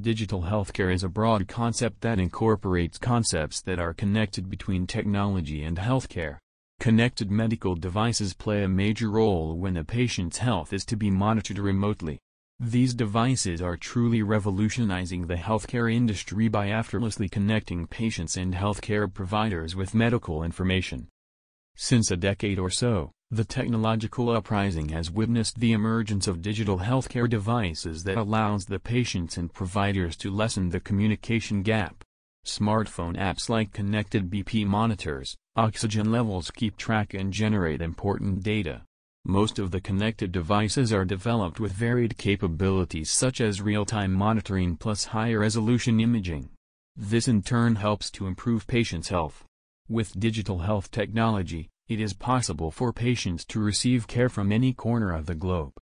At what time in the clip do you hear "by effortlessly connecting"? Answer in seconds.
16.48-17.86